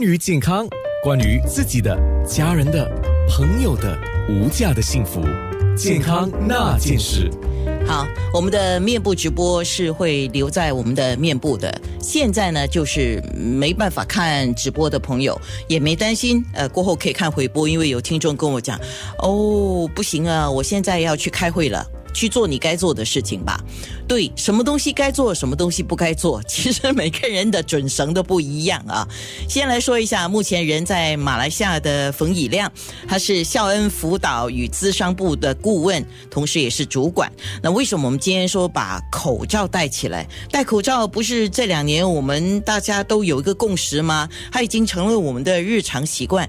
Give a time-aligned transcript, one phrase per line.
[0.00, 0.64] 关于健康，
[1.02, 2.88] 关于自己的、家人的、
[3.28, 5.20] 朋友的无价的幸福，
[5.76, 7.28] 健康那件事。
[7.84, 11.76] 好，我们的面部直播是会留在我们的面部的。
[12.00, 18.78] 现在呢，就是没办法看直播的朋友也没担心，呃，过后可以看回播，因为有听众跟我讲，
[19.18, 21.84] 哦，不行啊，我现在要去开会了。
[22.12, 23.60] 去做你该做的事情吧。
[24.06, 29.06] 对，什么东西该做，什么东西不该做， 其实每个人的准绳都不一样啊。
[29.48, 32.72] 先来说一下，目前人在马来西亚的冯以亮，
[33.06, 37.30] 他是孝恩辅导与资商部的顾问，同时也是主管。
[37.62, 40.26] 那为什么我们今天说把口罩戴起来？
[40.50, 44.28] 戴口罩不是这两年我们大家都有一个共识吗？
[44.50, 46.48] 它已经成为我们的日常习惯。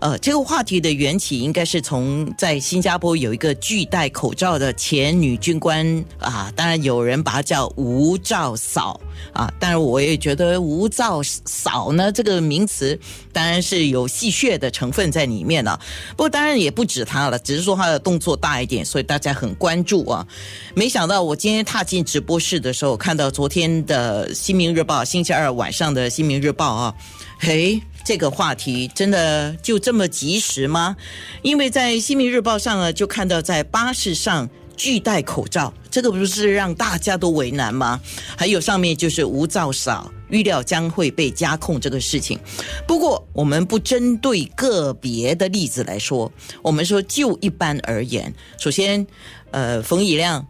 [0.00, 5.86] 呃，这个话题的缘起应该是从在新加坡有一个拒戴口罩的前女军官
[6.18, 8.98] 啊，当然有人把它叫无罩嫂
[9.34, 12.98] 啊，当然我也觉得无罩嫂呢这个名词
[13.30, 15.78] 当然是有戏谑的成分在里面了。
[16.12, 20.26] 不过当然也不止他了，只是说他的动作大一点，所以大家很关注啊。
[20.74, 26.94] 没想到我今天踏进直播室的时候，看到昨天的《新民日报》星期二晚上的《新民日报》啊，
[27.40, 27.82] 嘿。
[28.02, 30.96] 这个话题真的就这么及时吗？
[31.42, 38.00] 因为在《新民日报》上呢，就看到在巴士上拒戴口罩，这个不是让大家都为难吗？
[38.38, 42.40] 还有上面就是无照少，预料将会被加控这个事情。
[42.88, 49.06] 不过我们不针对个别的例子来说，我们说就一般而言，首先，
[49.50, 50.44] 呃，冯以亮，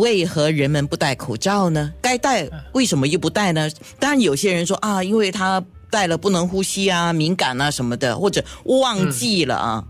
[0.00, 1.92] 为何人们不戴口罩呢？
[2.00, 3.70] 该戴为什么又不戴呢？
[3.98, 5.62] 当然，有些人说啊，因为他。
[5.88, 9.84] 戴了不能呼吸啊，敏感啊什么的，或者忘记了啊，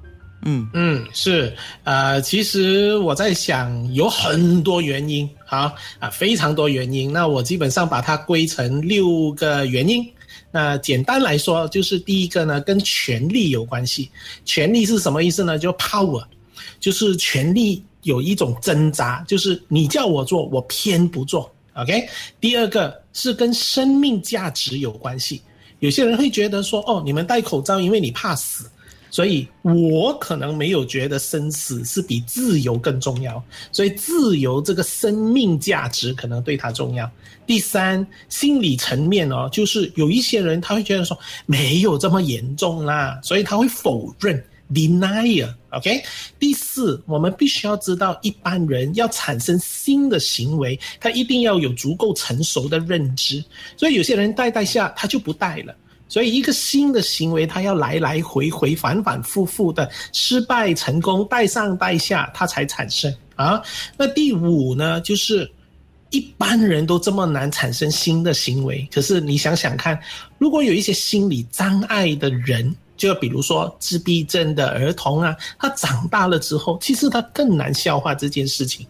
[0.44, 1.52] 嗯嗯是
[1.84, 10.06] 呃，其实我在想有很多原因啊啊非常多原因，那我基本上把它归成六个原因。
[10.52, 14.10] 那简单来说，就是第一个呢跟权力有关系，
[14.44, 15.58] 权力是什么意思呢？
[15.58, 16.22] 就 power，
[16.80, 21.50] 就是权力有一种挣扎，就是你叫我做，我偏不做。
[21.74, 22.08] OK，
[22.40, 25.42] 第二个是跟生命价值有关系。
[25.80, 28.64] 有些人会觉得说，哦，你们戴口罩，因为你怕死，
[29.10, 37.10] 所以我可能没有觉得生死是比自由更重要，所以自由这个生命价值可能对他重要。
[37.46, 44.42] 第三，心理层面哦，就是有一些人他会觉得说没有这么严重啦，所以他会否认。
[44.72, 46.02] Denial，OK。
[46.38, 53.44] 第四，我们必须要知道，一般人要产生新的行为，他一定要有足够成熟的认知。
[53.76, 55.74] 所以有些人带带下，他就不带了。
[56.08, 63.60] 所以一个新的行为，他要来来回回、反反复复的失败、成功、带上带下，他才产生啊。
[63.96, 65.50] 那第五呢，就是
[66.10, 68.88] 一般人都这么难产生新的行为。
[68.92, 70.00] 可是你想想看，
[70.38, 78.86] 如果有一些心理障碍的人，就比如说自闭症的儿童啊，他长大了之后，其实他更难消化这件事情。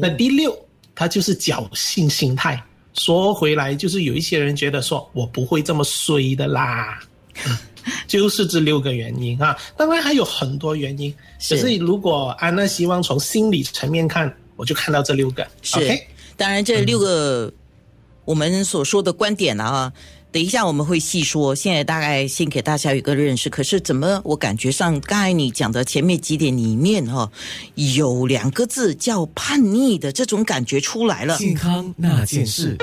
[0.00, 0.56] 那第六，
[0.94, 2.62] 他就是侥幸心态。
[2.94, 7.00] 说回来，就是有一些人觉得说我不会这么衰的啦，
[8.06, 9.56] 就是这六个原因啊。
[9.76, 11.12] 当然还有很多原因，
[11.48, 15.46] 可是如果安娜希望从心理层面看，我就看到这六个。
[15.60, 15.80] 是，
[16.36, 17.52] 当然这六个
[18.24, 19.92] 我们所说的观点啊。
[20.34, 21.54] 等一下，我们会细说。
[21.54, 23.48] 现在大概先给大家有个认识。
[23.48, 27.30] 可是怎么我感觉上，刚才你讲的前面几点里面哈，
[27.76, 31.38] 有两个字叫叛逆的这种感觉出来了。
[31.38, 32.76] 健康那件事。